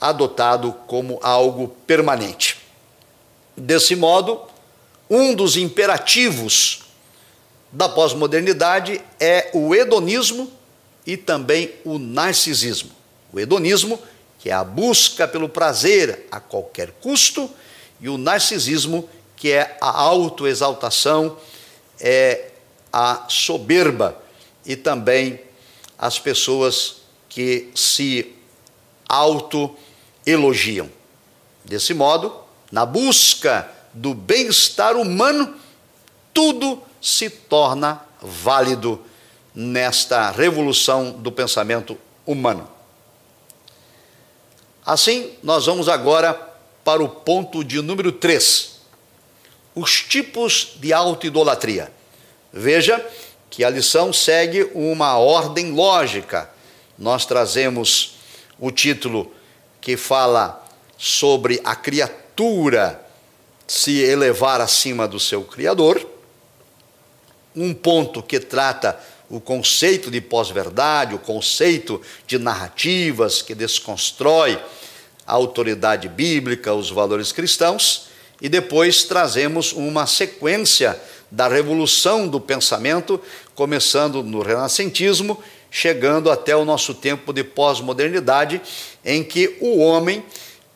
adotado 0.00 0.72
como 0.86 1.18
algo 1.22 1.68
permanente. 1.86 2.58
Desse 3.56 3.94
modo, 3.94 4.40
um 5.08 5.34
dos 5.34 5.56
imperativos 5.56 6.89
da 7.72 7.88
pós-modernidade 7.88 9.00
é 9.18 9.50
o 9.54 9.74
hedonismo 9.74 10.50
e 11.06 11.16
também 11.16 11.72
o 11.84 11.98
narcisismo. 11.98 12.90
O 13.32 13.38
hedonismo, 13.38 13.98
que 14.38 14.50
é 14.50 14.52
a 14.52 14.64
busca 14.64 15.28
pelo 15.28 15.48
prazer 15.48 16.26
a 16.30 16.40
qualquer 16.40 16.90
custo, 17.00 17.50
e 18.00 18.08
o 18.08 18.18
narcisismo, 18.18 19.08
que 19.36 19.52
é 19.52 19.76
a 19.80 19.90
autoexaltação, 19.90 21.36
é 22.00 22.50
a 22.92 23.26
soberba 23.28 24.20
e 24.64 24.74
também 24.74 25.40
as 25.98 26.18
pessoas 26.18 27.02
que 27.28 27.70
se 27.74 28.34
auto-elogiam. 29.08 30.90
Desse 31.64 31.94
modo, 31.94 32.34
na 32.72 32.86
busca 32.86 33.70
do 33.92 34.14
bem-estar 34.14 34.96
humano, 34.96 35.54
tudo 36.32 36.82
se 37.00 37.30
torna 37.30 38.00
válido 38.20 39.00
nesta 39.54 40.30
revolução 40.30 41.12
do 41.12 41.32
pensamento 41.32 41.96
humano. 42.26 42.68
Assim, 44.84 45.32
nós 45.42 45.66
vamos 45.66 45.88
agora 45.88 46.34
para 46.84 47.02
o 47.02 47.08
ponto 47.08 47.62
de 47.62 47.80
número 47.80 48.12
3. 48.12 48.80
Os 49.74 50.02
tipos 50.02 50.72
de 50.76 50.92
autoidolatria. 50.92 51.92
Veja 52.52 53.04
que 53.48 53.64
a 53.64 53.70
lição 53.70 54.12
segue 54.12 54.70
uma 54.74 55.18
ordem 55.18 55.72
lógica. 55.72 56.50
Nós 56.98 57.24
trazemos 57.24 58.16
o 58.58 58.70
título 58.70 59.32
que 59.80 59.96
fala 59.96 60.64
sobre 60.96 61.60
a 61.64 61.74
criatura 61.74 63.04
se 63.66 64.00
elevar 64.02 64.60
acima 64.60 65.06
do 65.06 65.20
seu 65.20 65.42
Criador, 65.42 66.04
um 67.54 67.74
ponto 67.74 68.22
que 68.22 68.38
trata 68.38 68.98
o 69.28 69.40
conceito 69.40 70.10
de 70.10 70.20
pós-verdade, 70.20 71.14
o 71.14 71.18
conceito 71.18 72.00
de 72.26 72.38
narrativas 72.38 73.42
que 73.42 73.54
desconstrói 73.54 74.58
a 75.26 75.32
autoridade 75.32 76.08
bíblica, 76.08 76.74
os 76.74 76.90
valores 76.90 77.30
cristãos, 77.30 78.08
e 78.40 78.48
depois 78.48 79.04
trazemos 79.04 79.72
uma 79.72 80.06
sequência 80.06 81.00
da 81.30 81.46
revolução 81.46 82.26
do 82.26 82.40
pensamento, 82.40 83.20
começando 83.54 84.22
no 84.22 84.42
renascentismo, 84.42 85.40
chegando 85.70 86.30
até 86.30 86.56
o 86.56 86.64
nosso 86.64 86.92
tempo 86.94 87.32
de 87.32 87.44
pós-modernidade, 87.44 88.60
em 89.04 89.22
que 89.22 89.56
o 89.60 89.78
homem 89.78 90.24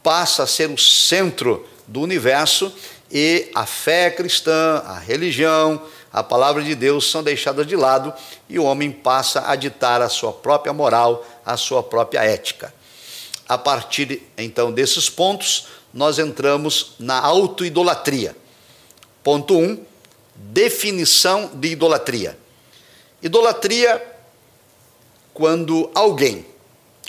passa 0.03 0.45
a 0.45 0.47
ser 0.47 0.71
o 0.71 0.79
centro 0.79 1.67
do 1.89 2.01
universo 2.01 2.73
e 3.11 3.51
a 3.55 3.67
fé 3.67 4.11
cristã, 4.11 4.83
a 4.87 4.99
religião, 4.99 5.83
a 6.15 6.23
palavra 6.23 6.63
de 6.63 6.77
Deus 6.77 7.11
são 7.11 7.25
deixadas 7.25 7.67
de 7.67 7.75
lado 7.75 8.15
e 8.49 8.57
o 8.57 8.63
homem 8.63 8.93
passa 8.93 9.51
a 9.51 9.57
ditar 9.57 10.01
a 10.01 10.09
sua 10.09 10.33
própria 10.33 10.73
moral, 10.73 11.27
a 11.45 11.57
sua 11.57 11.83
própria 11.83 12.23
ética. 12.23 12.73
A 13.49 13.59
partir 13.59 14.23
então 14.39 14.71
desses 14.71 15.11
pontos, 15.11 15.67
nós 15.93 16.21
entramos 16.21 16.93
na 17.01 17.19
autoidolatria. 17.19 18.37
Ponto 19.25 19.59
1, 19.59 19.61
um, 19.61 19.85
definição 20.37 21.51
de 21.53 21.73
idolatria. 21.73 22.39
Idolatria 23.21 24.01
quando 25.33 25.91
alguém 25.97 26.47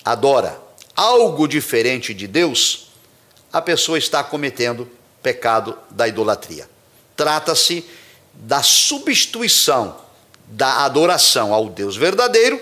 adora 0.03 0.59
algo 0.95 1.47
diferente 1.47 2.11
de 2.11 2.25
Deus, 2.25 2.87
a 3.53 3.61
pessoa 3.61 3.99
está 3.99 4.23
cometendo 4.23 4.89
pecado 5.21 5.77
da 5.91 6.07
idolatria. 6.07 6.67
Trata-se 7.15 7.85
da 8.35 8.61
substituição 8.61 9.97
da 10.47 10.85
adoração 10.85 11.53
ao 11.53 11.69
Deus 11.69 11.95
verdadeiro 11.95 12.61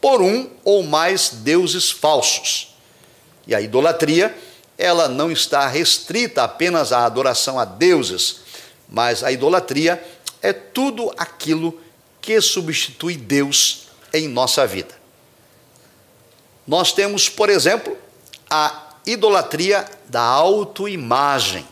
por 0.00 0.22
um 0.22 0.48
ou 0.64 0.82
mais 0.82 1.30
deuses 1.30 1.90
falsos. 1.90 2.74
E 3.46 3.54
a 3.54 3.60
idolatria, 3.60 4.36
ela 4.78 5.08
não 5.08 5.30
está 5.30 5.66
restrita 5.66 6.42
apenas 6.42 6.92
à 6.92 7.04
adoração 7.04 7.58
a 7.58 7.64
deuses, 7.64 8.40
mas 8.88 9.22
a 9.22 9.30
idolatria 9.30 10.02
é 10.40 10.52
tudo 10.52 11.12
aquilo 11.18 11.78
que 12.20 12.40
substitui 12.40 13.16
Deus 13.16 13.88
em 14.12 14.28
nossa 14.28 14.66
vida. 14.66 14.94
Nós 16.66 16.92
temos, 16.92 17.28
por 17.28 17.50
exemplo, 17.50 17.96
a 18.48 18.90
idolatria 19.06 19.84
da 20.08 20.22
autoimagem. 20.22 21.66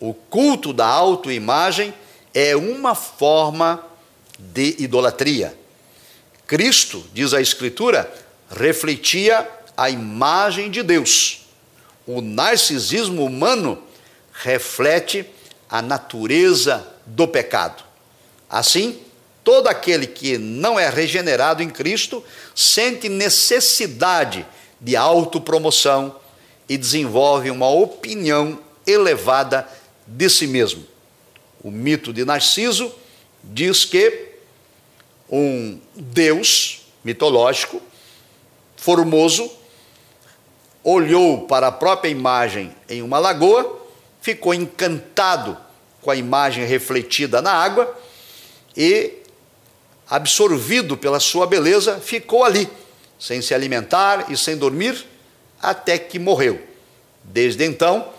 O 0.00 0.14
culto 0.14 0.72
da 0.72 0.86
autoimagem 0.86 1.94
é 2.34 2.56
uma 2.56 2.94
forma 2.94 3.84
de 4.38 4.74
idolatria. 4.80 5.56
Cristo, 6.46 7.04
diz 7.14 7.32
a 7.32 7.40
Escritura, 7.40 8.12
refletia 8.50 9.48
a 9.76 9.88
imagem 9.88 10.70
de 10.70 10.82
Deus. 10.82 11.46
O 12.06 12.20
narcisismo 12.20 13.24
humano 13.24 13.82
reflete 14.32 15.24
a 15.70 15.80
natureza 15.80 16.86
do 17.06 17.26
pecado. 17.26 17.82
Assim, 18.50 18.98
todo 19.42 19.68
aquele 19.68 20.06
que 20.06 20.36
não 20.36 20.78
é 20.78 20.88
regenerado 20.90 21.62
em 21.62 21.70
Cristo 21.70 22.22
sente 22.54 23.08
necessidade 23.08 24.44
de 24.80 24.96
autopromoção 24.96 26.16
e 26.68 26.76
desenvolve 26.76 27.50
uma 27.50 27.68
opinião 27.68 28.58
elevada 28.86 29.66
de 30.06 30.28
si 30.28 30.46
mesmo. 30.46 30.93
O 31.64 31.70
mito 31.70 32.12
de 32.12 32.26
Narciso 32.26 32.94
diz 33.42 33.86
que 33.86 34.32
um 35.30 35.80
deus 35.96 36.82
mitológico, 37.02 37.80
formoso, 38.76 39.50
olhou 40.82 41.46
para 41.46 41.68
a 41.68 41.72
própria 41.72 42.10
imagem 42.10 42.76
em 42.86 43.00
uma 43.00 43.18
lagoa, 43.18 43.80
ficou 44.20 44.52
encantado 44.52 45.56
com 46.02 46.10
a 46.10 46.16
imagem 46.16 46.66
refletida 46.66 47.40
na 47.40 47.52
água 47.52 47.98
e, 48.76 49.22
absorvido 50.06 50.98
pela 50.98 51.18
sua 51.18 51.46
beleza, 51.46 51.98
ficou 51.98 52.44
ali, 52.44 52.68
sem 53.18 53.40
se 53.40 53.54
alimentar 53.54 54.30
e 54.30 54.36
sem 54.36 54.54
dormir, 54.54 55.02
até 55.62 55.96
que 55.96 56.18
morreu. 56.18 56.60
Desde 57.22 57.64
então, 57.64 58.12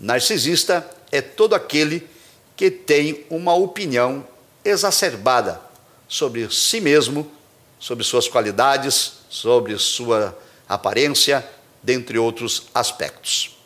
narcisista 0.00 0.84
é 1.12 1.20
todo 1.20 1.54
aquele 1.54 2.17
que 2.58 2.72
tem 2.72 3.24
uma 3.30 3.54
opinião 3.54 4.26
exacerbada 4.64 5.60
sobre 6.08 6.52
si 6.52 6.80
mesmo, 6.80 7.30
sobre 7.78 8.02
suas 8.02 8.26
qualidades, 8.26 9.12
sobre 9.30 9.78
sua 9.78 10.36
aparência, 10.68 11.48
dentre 11.80 12.18
outros 12.18 12.64
aspectos. 12.74 13.56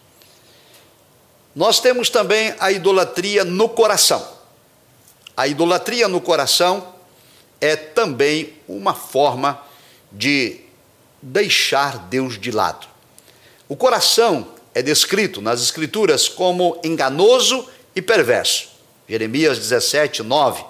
Nós 1.57 1.81
temos 1.81 2.11
também 2.11 2.55
a 2.61 2.71
idolatria 2.71 3.45
no 3.47 3.67
coração. 3.67 4.27
A 5.35 5.49
idolatria 5.49 6.07
no 6.07 6.21
coração 6.21 6.95
é 7.63 7.75
também 7.75 8.53
uma 8.69 8.93
forma 8.93 9.59
de 10.13 10.61
deixar 11.23 11.97
Deus 11.97 12.39
de 12.39 12.51
lado. 12.51 12.87
O 13.71 13.75
coração 13.75 14.49
é 14.75 14.83
descrito 14.83 15.41
nas 15.41 15.63
Escrituras 15.63 16.29
como 16.29 16.79
enganoso 16.85 17.67
e 17.97 18.03
perverso. 18.03 18.72
Jeremias 19.09 19.59
17, 19.59 20.23
9. 20.23 20.65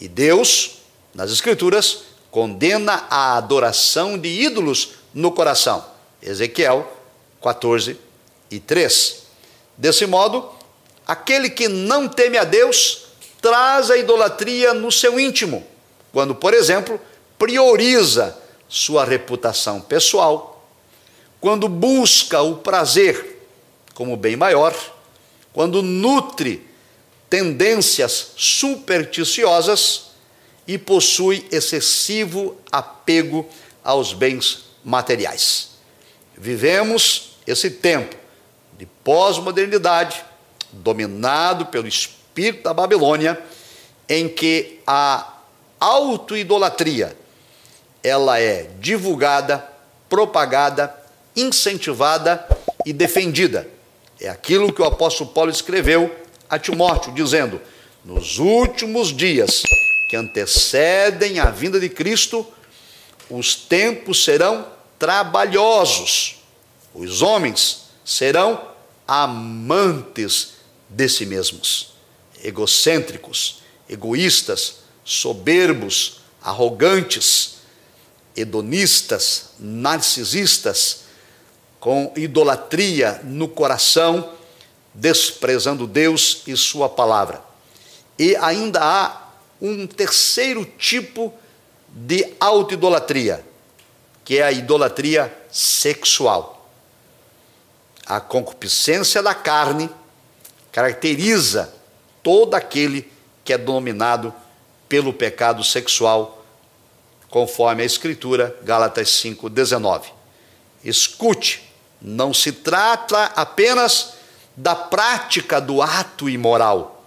E 0.00 0.08
Deus, 0.08 0.78
nas 1.14 1.30
Escrituras, 1.30 2.04
condena 2.30 3.06
a 3.10 3.36
adoração 3.36 4.18
de 4.18 4.28
ídolos 4.28 4.92
no 5.12 5.32
coração. 5.32 5.84
Ezequiel 6.22 6.90
14 7.42 7.98
e 8.50 8.60
3. 8.60 9.22
Desse 9.76 10.06
modo, 10.06 10.50
aquele 11.06 11.50
que 11.50 11.68
não 11.68 12.08
teme 12.08 12.38
a 12.38 12.44
Deus 12.44 13.06
traz 13.40 13.90
a 13.90 13.96
idolatria 13.96 14.74
no 14.74 14.92
seu 14.92 15.18
íntimo, 15.18 15.66
quando, 16.12 16.34
por 16.34 16.52
exemplo, 16.52 17.00
prioriza 17.38 18.36
sua 18.68 19.04
reputação 19.04 19.80
pessoal, 19.80 20.66
quando 21.40 21.68
busca 21.68 22.42
o 22.42 22.56
prazer 22.56 23.38
como 23.94 24.16
bem 24.16 24.36
maior 24.36 24.74
quando 25.52 25.82
nutre 25.82 26.66
tendências 27.30 28.32
supersticiosas 28.36 30.10
e 30.66 30.76
possui 30.76 31.46
excessivo 31.52 32.58
apego 32.70 33.48
aos 33.82 34.12
bens 34.12 34.64
materiais. 34.84 35.70
Vivemos 36.36 37.36
esse 37.46 37.70
tempo 37.70 38.16
de 38.76 38.86
pós-modernidade, 38.86 40.24
dominado 40.72 41.66
pelo 41.66 41.86
espírito 41.86 42.64
da 42.64 42.74
Babilônia, 42.74 43.40
em 44.08 44.28
que 44.28 44.80
a 44.86 45.34
autoidolatria 45.78 47.16
ela 48.02 48.40
é 48.40 48.70
divulgada, 48.80 49.66
propagada, 50.08 50.94
incentivada 51.36 52.46
e 52.84 52.92
defendida. 52.92 53.68
É 54.20 54.28
aquilo 54.28 54.72
que 54.72 54.82
o 54.82 54.86
apóstolo 54.86 55.30
Paulo 55.30 55.50
escreveu 55.50 56.14
a 56.50 56.58
Timóteo, 56.58 57.14
dizendo: 57.14 57.60
Nos 58.04 58.38
últimos 58.38 59.16
dias 59.16 59.62
que 60.10 60.16
antecedem 60.16 61.38
a 61.38 61.50
vinda 61.50 61.78
de 61.78 61.88
Cristo, 61.88 62.44
os 63.30 63.54
tempos 63.54 64.24
serão 64.24 64.66
trabalhosos, 64.98 66.42
os 66.92 67.22
homens 67.22 67.84
serão 68.04 68.68
amantes 69.06 70.54
de 70.88 71.08
si 71.08 71.24
mesmos, 71.24 71.92
egocêntricos, 72.42 73.62
egoístas, 73.88 74.80
soberbos, 75.04 76.20
arrogantes, 76.42 77.58
hedonistas, 78.36 79.50
narcisistas, 79.58 81.02
com 81.78 82.12
idolatria 82.16 83.20
no 83.24 83.48
coração, 83.48 84.32
desprezando 84.94 85.86
Deus 85.86 86.42
e 86.46 86.56
Sua 86.56 86.88
palavra. 86.88 87.42
E 88.18 88.36
ainda 88.36 88.80
há 88.82 89.28
um 89.60 89.86
terceiro 89.86 90.64
tipo 90.64 91.32
de 91.88 92.34
autoidolatria, 92.38 93.44
que 94.24 94.38
é 94.38 94.42
a 94.42 94.52
idolatria 94.52 95.34
sexual. 95.50 96.70
A 98.06 98.20
concupiscência 98.20 99.22
da 99.22 99.34
carne 99.34 99.90
caracteriza 100.72 101.72
todo 102.22 102.54
aquele 102.54 103.10
que 103.44 103.52
é 103.52 103.58
dominado 103.58 104.32
pelo 104.88 105.12
pecado 105.12 105.62
sexual, 105.64 106.44
conforme 107.28 107.82
a 107.82 107.86
Escritura, 107.86 108.56
Gálatas 108.62 109.08
5,19. 109.08 110.04
Escute, 110.84 111.72
não 112.00 112.34
se 112.34 112.52
trata 112.52 113.24
apenas 113.36 114.14
da 114.60 114.74
prática 114.74 115.58
do 115.58 115.80
ato 115.80 116.28
imoral, 116.28 117.02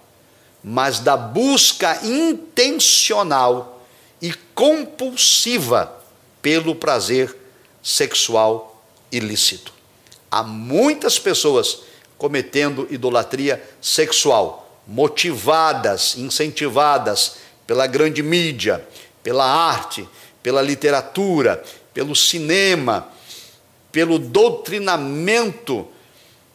mas 0.62 0.98
da 0.98 1.16
busca 1.16 2.04
intencional 2.04 3.86
e 4.20 4.34
compulsiva 4.54 6.02
pelo 6.42 6.74
prazer 6.74 7.34
sexual 7.80 8.82
ilícito. 9.12 9.72
Há 10.28 10.42
muitas 10.42 11.16
pessoas 11.16 11.82
cometendo 12.18 12.88
idolatria 12.90 13.62
sexual, 13.80 14.80
motivadas, 14.84 16.16
incentivadas 16.16 17.36
pela 17.68 17.86
grande 17.86 18.20
mídia, 18.20 18.84
pela 19.22 19.44
arte, 19.44 20.08
pela 20.42 20.60
literatura, 20.60 21.62
pelo 21.92 22.16
cinema, 22.16 23.08
pelo 23.92 24.18
doutrinamento 24.18 25.93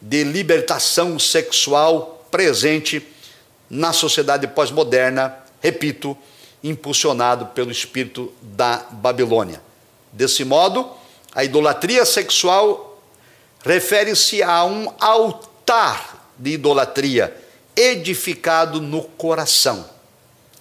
de 0.02 0.24
libertação 0.24 1.20
sexual 1.20 2.26
presente 2.32 3.06
na 3.70 3.94
sociedade 3.94 4.48
pós-moderna, 4.48 5.36
repito, 5.62 6.18
impulsionado 6.64 7.48
pelo 7.48 7.72
espírito 7.72 8.32
da 8.42 8.86
Babilônia. 8.92 9.62
Desse 10.12 10.44
modo, 10.44 10.90
a 11.34 11.44
idolatria 11.44 12.06
sexual 12.06 13.02
refere-se 13.64 14.42
a 14.42 14.66
um 14.66 14.92
altar 15.00 16.32
de 16.38 16.52
idolatria 16.52 17.36
edificado 17.76 18.82
no 18.82 19.04
coração. 19.04 19.88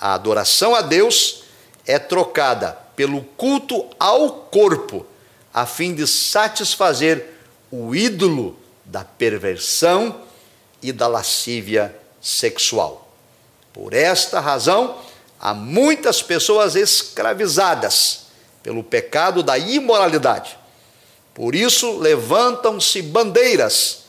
A 0.00 0.14
adoração 0.14 0.74
a 0.74 0.82
Deus 0.82 1.44
é 1.86 1.98
trocada 1.98 2.76
pelo 2.94 3.22
culto 3.22 3.86
ao 3.98 4.30
corpo 4.30 5.06
a 5.52 5.66
fim 5.66 5.94
de 5.94 6.06
satisfazer 6.06 7.26
o 7.70 7.94
ídolo 7.94 8.56
da 8.88 9.04
perversão 9.04 10.22
e 10.82 10.92
da 10.92 11.06
lascívia 11.06 11.94
sexual. 12.20 13.12
Por 13.72 13.92
esta 13.92 14.40
razão, 14.40 14.98
há 15.38 15.54
muitas 15.54 16.22
pessoas 16.22 16.74
escravizadas 16.74 18.22
pelo 18.62 18.82
pecado 18.82 19.42
da 19.42 19.56
imoralidade. 19.56 20.58
Por 21.34 21.54
isso, 21.54 21.98
levantam-se 21.98 23.00
bandeiras 23.02 24.04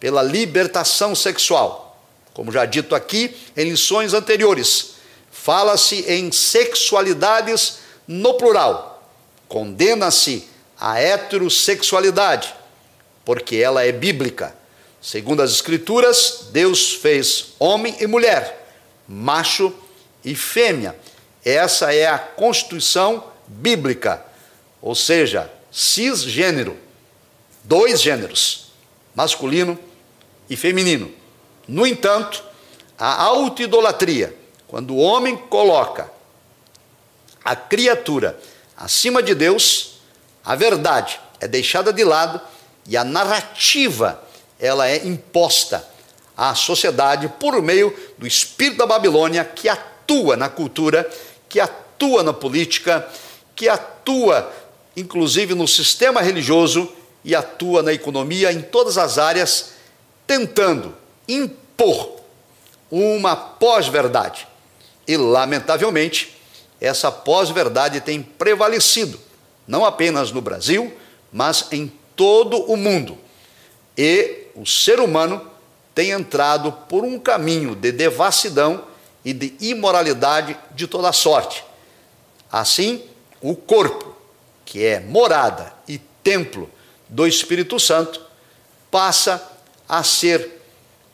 pela 0.00 0.22
libertação 0.22 1.14
sexual. 1.14 2.02
Como 2.32 2.50
já 2.50 2.64
dito 2.64 2.94
aqui 2.94 3.36
em 3.56 3.70
lições 3.70 4.12
anteriores, 4.12 4.94
fala-se 5.30 6.00
em 6.08 6.32
sexualidades 6.32 7.78
no 8.08 8.34
plural. 8.34 9.08
Condena-se 9.46 10.48
a 10.80 10.98
heterossexualidade, 10.98 12.52
porque 13.24 13.56
ela 13.56 13.84
é 13.84 13.92
bíblica. 13.92 14.54
Segundo 15.00 15.42
as 15.42 15.50
Escrituras, 15.50 16.48
Deus 16.50 16.94
fez 16.94 17.54
homem 17.58 17.96
e 18.00 18.06
mulher, 18.06 18.66
macho 19.06 19.72
e 20.24 20.34
fêmea. 20.34 20.96
Essa 21.44 21.94
é 21.94 22.06
a 22.06 22.18
constituição 22.18 23.24
bíblica, 23.46 24.24
ou 24.80 24.94
seja, 24.94 25.50
cisgênero, 25.70 26.76
dois 27.62 28.00
gêneros, 28.00 28.72
masculino 29.14 29.78
e 30.48 30.56
feminino. 30.56 31.12
No 31.68 31.86
entanto, 31.86 32.42
a 32.98 33.22
autoidolatria, 33.22 34.34
quando 34.66 34.94
o 34.94 34.98
homem 34.98 35.36
coloca 35.36 36.10
a 37.44 37.54
criatura 37.54 38.38
acima 38.76 39.22
de 39.22 39.34
Deus, 39.34 40.00
a 40.44 40.54
verdade 40.54 41.20
é 41.40 41.46
deixada 41.46 41.92
de 41.92 42.04
lado 42.04 42.40
e 42.86 42.96
a 42.96 43.04
narrativa 43.04 44.22
ela 44.58 44.88
é 44.88 45.06
imposta 45.06 45.86
à 46.36 46.54
sociedade 46.54 47.28
por 47.40 47.60
meio 47.62 47.94
do 48.18 48.26
espírito 48.26 48.78
da 48.78 48.86
Babilônia 48.86 49.44
que 49.44 49.68
atua 49.68 50.36
na 50.36 50.48
cultura, 50.48 51.08
que 51.48 51.60
atua 51.60 52.22
na 52.22 52.32
política, 52.32 53.06
que 53.54 53.68
atua 53.68 54.52
inclusive 54.96 55.54
no 55.54 55.66
sistema 55.66 56.20
religioso 56.20 56.90
e 57.24 57.34
atua 57.34 57.82
na 57.82 57.92
economia 57.92 58.52
em 58.52 58.60
todas 58.60 58.98
as 58.98 59.18
áreas, 59.18 59.72
tentando 60.26 60.94
impor 61.26 62.20
uma 62.90 63.34
pós-verdade. 63.34 64.46
E 65.06 65.16
lamentavelmente, 65.16 66.36
essa 66.80 67.10
pós-verdade 67.10 68.00
tem 68.00 68.22
prevalecido 68.22 69.18
não 69.66 69.84
apenas 69.84 70.30
no 70.30 70.42
Brasil, 70.42 70.92
mas 71.32 71.66
em 71.72 71.90
todo 72.16 72.58
o 72.70 72.76
mundo. 72.76 73.18
E 73.96 74.48
o 74.54 74.66
ser 74.66 75.00
humano 75.00 75.50
tem 75.94 76.10
entrado 76.10 76.72
por 76.88 77.04
um 77.04 77.18
caminho 77.18 77.74
de 77.74 77.92
devassidão 77.92 78.84
e 79.24 79.32
de 79.32 79.54
imoralidade 79.60 80.56
de 80.72 80.86
toda 80.86 81.12
sorte. 81.12 81.64
Assim, 82.50 83.02
o 83.40 83.54
corpo, 83.54 84.14
que 84.64 84.84
é 84.84 85.00
morada 85.00 85.72
e 85.88 85.98
templo 86.22 86.70
do 87.08 87.26
Espírito 87.26 87.78
Santo, 87.78 88.20
passa 88.90 89.50
a 89.88 90.02
ser 90.02 90.62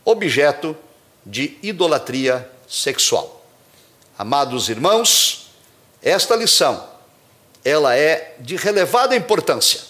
objeto 0.05 0.77
de 1.25 1.59
idolatria 1.63 2.49
sexual. 2.69 3.45
Amados 4.19 4.69
irmãos, 4.69 5.51
esta 6.03 6.35
lição 6.37 6.89
ela 7.65 7.95
é 7.95 8.37
de 8.41 8.57
relevada 8.57 9.15
importância. 9.15 9.81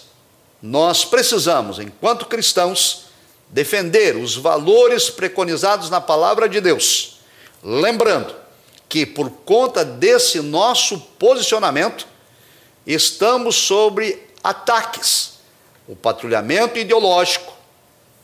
Nós 0.61 1.03
precisamos, 1.03 1.79
enquanto 1.79 2.25
cristãos, 2.25 3.05
defender 3.49 4.15
os 4.15 4.35
valores 4.35 5.09
preconizados 5.09 5.89
na 5.89 5.99
palavra 5.99 6.47
de 6.47 6.61
Deus, 6.61 7.19
lembrando 7.63 8.33
que 8.87 9.05
por 9.05 9.29
conta 9.29 9.83
desse 9.83 10.41
nosso 10.41 10.99
posicionamento, 11.17 12.05
estamos 12.85 13.55
sobre 13.55 14.27
ataques. 14.43 15.39
O 15.87 15.95
patrulhamento 15.95 16.77
ideológico 16.77 17.53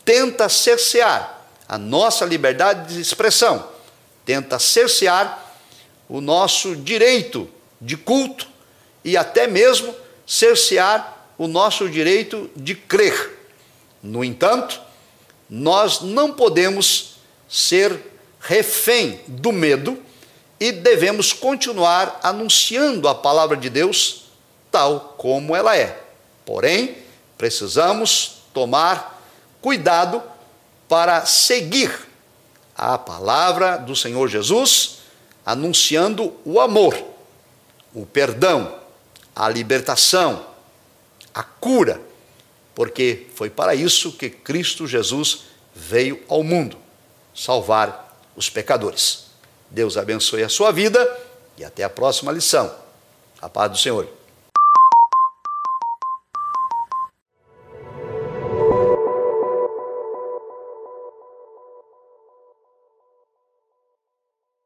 tenta 0.06 0.47
cercear 0.47 1.45
a 1.67 1.78
nossa 1.78 2.23
liberdade 2.23 2.93
de 2.93 3.02
expressão, 3.02 3.67
tenta 4.26 4.60
cercear 4.60 5.54
o 6.08 6.21
nosso 6.21 6.76
direito 6.76 7.50
de 7.82 7.97
culto, 7.97 8.47
e 9.04 9.15
até 9.15 9.47
mesmo 9.47 9.95
cercear 10.26 11.16
o 11.38 11.47
nosso 11.47 11.89
direito 11.89 12.50
de 12.56 12.76
crer. 12.76 13.38
No 14.02 14.23
entanto, 14.23 14.80
nós 15.50 16.02
não 16.02 16.34
podemos 16.34 17.17
ser 17.47 18.00
refém 18.39 19.21
do 19.28 19.52
medo 19.52 20.02
e 20.60 20.71
devemos 20.71 21.34
continuar 21.34 22.19
anunciando 22.23 23.08
a 23.08 23.15
palavra 23.15 23.56
de 23.56 23.69
Deus 23.69 24.26
tal 24.71 25.15
como 25.17 25.56
ela 25.56 25.76
é. 25.76 26.02
Porém, 26.45 26.97
precisamos 27.38 28.38
tomar 28.54 29.21
cuidado 29.62 30.21
para 30.88 31.26
seguir 31.26 31.91
a 32.76 32.97
palavra 32.97 33.78
do 33.78 33.95
Senhor 33.95 34.28
Jesus, 34.28 35.00
anunciando 35.45 36.34
o 36.45 36.60
amor, 36.60 36.95
o 37.93 38.06
perdão, 38.06 38.76
a 39.36 39.50
libertação, 39.50 40.45
a 41.38 41.43
cura, 41.43 42.02
porque 42.73 43.28
foi 43.36 43.47
para 43.47 43.76
isso 43.76 44.13
que 44.13 44.28
Cristo 44.28 44.88
Jesus 44.88 45.43
veio 45.76 46.19
ao 46.28 46.43
mundo 46.43 46.76
salvar 47.32 48.19
os 48.36 48.50
pecadores. 48.50 49.28
Deus 49.69 49.97
abençoe 49.97 50.41
a 50.41 50.50
sua 50.50 50.71
vida 50.71 51.00
e 51.56 51.63
até 51.63 51.84
a 51.84 51.89
próxima 51.91 52.32
lição. 52.32 52.73
A 53.39 53.47
paz 53.47 53.71
do 53.71 53.78
Senhor. 53.78 54.16